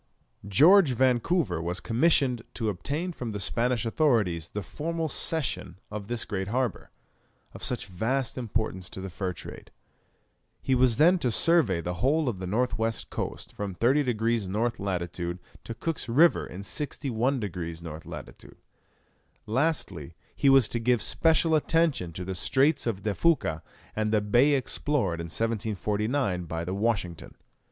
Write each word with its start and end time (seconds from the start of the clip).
George 0.47 0.93
Vancouver 0.93 1.61
was 1.61 1.79
commissioned 1.79 2.41
to 2.55 2.69
obtain 2.69 3.11
from 3.11 3.33
the 3.33 3.39
Spanish 3.39 3.85
authorities 3.85 4.49
the 4.49 4.63
formal 4.63 5.07
cession 5.07 5.77
of 5.91 6.07
this 6.07 6.25
great 6.25 6.47
harbour, 6.47 6.89
of 7.53 7.63
such 7.63 7.85
vast 7.85 8.35
importance 8.35 8.89
to 8.89 8.99
the 8.99 9.11
fur 9.11 9.31
trade. 9.31 9.69
He 10.59 10.73
was 10.73 10.97
then 10.97 11.19
to 11.19 11.29
survey 11.29 11.81
the 11.81 11.93
whole 12.01 12.27
of 12.27 12.39
the 12.39 12.47
north 12.47 12.79
west 12.79 13.11
coast, 13.11 13.53
from 13.53 13.75
30 13.75 14.01
degrees 14.01 14.47
N. 14.49 14.71
lat. 14.79 15.13
to 15.13 15.39
Cook's 15.79 16.09
River 16.09 16.47
in 16.47 16.63
61 16.63 17.39
degrees 17.39 17.85
N. 17.85 17.99
lat. 18.03 18.43
Lastly, 19.45 20.15
he 20.35 20.49
was 20.49 20.67
to 20.69 20.79
give 20.79 21.03
special 21.03 21.53
attention 21.53 22.11
to 22.13 22.25
the 22.25 22.33
Straits 22.33 22.87
of 22.87 23.03
De 23.03 23.13
Fuca 23.13 23.61
and 23.95 24.11
the 24.11 24.19
bay 24.19 24.55
explored 24.55 25.19
in 25.21 25.25
1749 25.25 26.45
by 26.45 26.65
the 26.65 26.73
Washington. 26.73 27.35